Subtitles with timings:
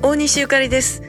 [0.00, 1.02] 大西ゆかりです。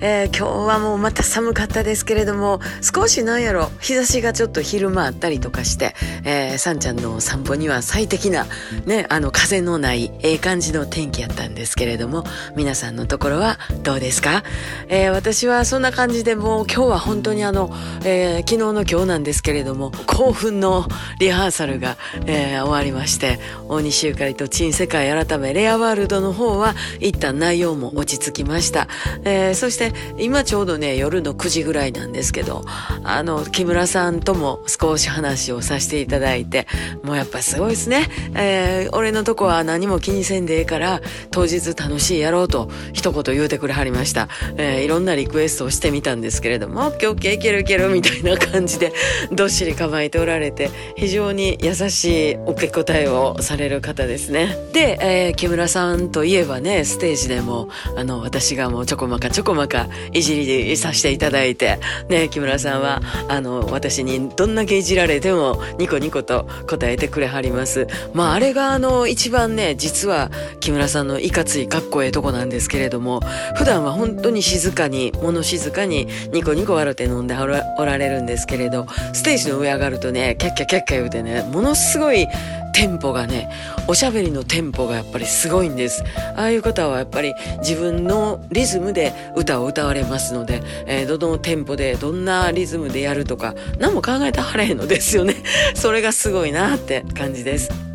[0.00, 8.46] えー今日はもうまた寒かったですけれども、少しなんやろ、日差しがちょっと昼間あったりとかして、えー、さんちゃんの散歩には最適な、
[8.86, 12.24] ね、あの風のない、ええ感じの天気やったんですけれども、
[12.56, 14.42] 皆さんのところはどうですか？
[14.88, 17.70] えー私はそんな感じでもう今日は本当にあの、
[18.04, 20.86] えー昨日の今日なんですけれども、興奮の
[21.18, 28.88] リハーサルが、えー終わりまして、大西ゆかりと珍世界改めレアワールドの方は一旦内容も落ち着きました。
[29.24, 29.83] えーそして
[30.18, 32.64] 今ちょうどね夜の9時ぐらいなんですけど、
[33.02, 36.66] あの木村さんとも少し話をさせていただいて、
[37.02, 38.08] もうやっぱすごいですね。
[38.34, 44.28] えー俺のとこは何も気にせんでええから当日楽しいやろうと一言言うてくれはりました。
[44.56, 48.92] えーいろんなリクエストをしてみたんですけれども、オッケーいけるいけるみたいな感じで
[49.32, 54.56] どっしり構えておられて非常に優しい受け答えをされる方ですね。
[54.72, 59.73] で、えー木村さんといえばね、ステージでもあの私がもうちょこまかちょこまか
[60.12, 67.86] いじりさせていただいて、ね、木村さんはあの私にどんだけいじられてもニコニコと答えてくれはります。
[68.12, 70.30] まああれがあの一番ね、実は
[70.60, 73.20] 木村さんのいかついかっこええとこなんですけれども、
[73.56, 82.26] 普段は本当に静かに、物静かにニコニコ笑って飲んでおらおられるんですけれど、ステージの上上がるとね、キャッキャキャッキャ言うてね、ものすごい
[82.74, 83.48] テンポがね、
[83.86, 86.02] おしゃべりのテンポがやっぱりすごいんです。
[86.36, 95.36] ああいう方はやっぱり自分のリズムで歌を歌われますので、えーどのテンポでどんなリズムでやるとか、何も考えてはれへんのですよね。
[95.74, 97.93] それがすごいなって感じです。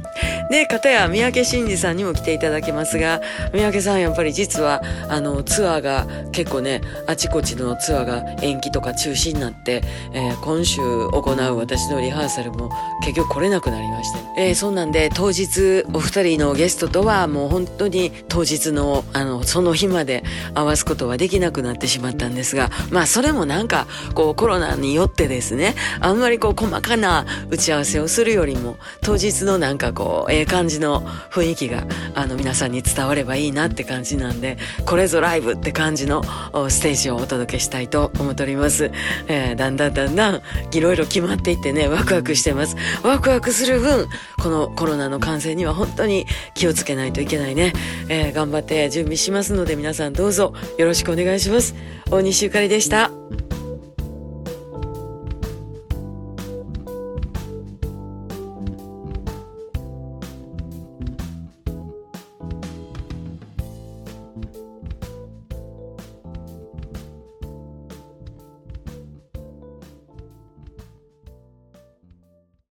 [0.50, 3.22] で、片や三宅慎二さんにも来ていただきますが、
[3.54, 9.84] 三宅さんやっぱり実は、あの、ツアーが結構ね、あちこちのツアーが延期とか中止になって、
[10.14, 12.72] えー今週行う私のリハーサルも
[13.04, 14.20] 結局来れなくなりまして。
[14.38, 20.24] えーそんなんで当日お二人のゲストとはもう本当に当日の、あの、その日まで
[20.56, 23.86] 合わすことはできなくなってしまったんですが、まあそれもなんか、
[24.16, 31.02] こうコロナによってですね、あんまりこう細かな打ち合わせをするよりも、当日のなんかこう、ええ感じの
[31.32, 31.86] 雰囲気が、
[32.16, 36.24] あの皆さんに伝わればいいなって感じなんで、これぞライブって感じの
[36.70, 38.92] ステージをお届けしたいと思っております。
[39.28, 40.42] えーだんだんだんだん、
[40.72, 42.78] いろいろ決まっていってね、ワクワクしてます。
[43.04, 44.08] ワクワクする分、
[44.42, 47.74] このコロナの感染には本当に気をつけないといけないね。
[48.08, 51.76] えー頑張って準備しますので皆さんどうぞよろしくお願いします。
[52.10, 53.12] 大西ゆかりでした。